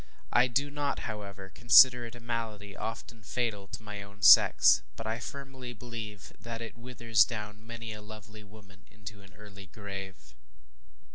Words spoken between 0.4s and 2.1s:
do not, however, consider